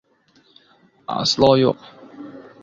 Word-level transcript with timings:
–Aslo 1.17 1.51
yoʻq! 1.61 1.87